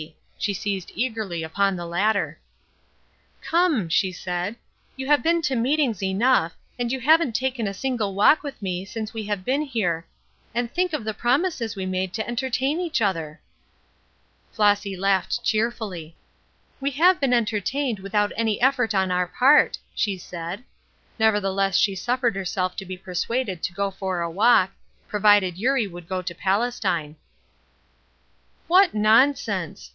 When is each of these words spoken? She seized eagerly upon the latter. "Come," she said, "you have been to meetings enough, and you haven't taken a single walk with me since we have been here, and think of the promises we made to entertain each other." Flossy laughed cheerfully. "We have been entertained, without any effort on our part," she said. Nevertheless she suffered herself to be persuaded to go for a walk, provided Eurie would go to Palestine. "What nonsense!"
She 0.39 0.55
seized 0.55 0.91
eagerly 0.95 1.43
upon 1.43 1.75
the 1.75 1.85
latter. 1.85 2.39
"Come," 3.43 3.87
she 3.89 4.11
said, 4.11 4.55
"you 4.95 5.05
have 5.05 5.21
been 5.21 5.43
to 5.43 5.55
meetings 5.55 6.01
enough, 6.01 6.53
and 6.79 6.91
you 6.91 6.99
haven't 6.99 7.33
taken 7.35 7.67
a 7.67 7.73
single 7.75 8.15
walk 8.15 8.41
with 8.41 8.59
me 8.59 8.83
since 8.83 9.13
we 9.13 9.25
have 9.25 9.45
been 9.45 9.61
here, 9.61 10.07
and 10.55 10.73
think 10.73 10.93
of 10.93 11.03
the 11.05 11.13
promises 11.13 11.75
we 11.75 11.85
made 11.85 12.11
to 12.13 12.27
entertain 12.27 12.79
each 12.79 12.99
other." 12.99 13.39
Flossy 14.51 14.97
laughed 14.97 15.43
cheerfully. 15.43 16.15
"We 16.79 16.89
have 16.97 17.19
been 17.19 17.33
entertained, 17.33 17.99
without 17.99 18.31
any 18.35 18.59
effort 18.59 18.95
on 18.95 19.11
our 19.11 19.27
part," 19.27 19.77
she 19.93 20.17
said. 20.17 20.63
Nevertheless 21.19 21.77
she 21.77 21.93
suffered 21.93 22.35
herself 22.35 22.75
to 22.77 22.85
be 22.85 22.97
persuaded 22.97 23.61
to 23.61 23.73
go 23.73 23.91
for 23.91 24.21
a 24.21 24.31
walk, 24.31 24.71
provided 25.07 25.59
Eurie 25.59 25.85
would 25.85 26.09
go 26.09 26.23
to 26.23 26.33
Palestine. 26.33 27.17
"What 28.65 28.95
nonsense!" 28.95 29.89